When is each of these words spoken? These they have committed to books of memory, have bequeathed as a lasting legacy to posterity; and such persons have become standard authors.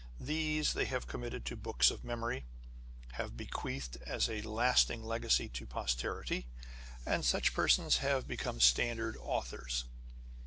These 0.19 0.73
they 0.73 0.85
have 0.85 1.05
committed 1.05 1.45
to 1.45 1.55
books 1.55 1.91
of 1.91 2.03
memory, 2.03 2.45
have 3.11 3.37
bequeathed 3.37 3.97
as 4.03 4.27
a 4.27 4.41
lasting 4.41 5.03
legacy 5.03 5.47
to 5.49 5.67
posterity; 5.67 6.47
and 7.05 7.23
such 7.23 7.53
persons 7.53 7.97
have 7.97 8.27
become 8.27 8.59
standard 8.59 9.15
authors. 9.21 9.85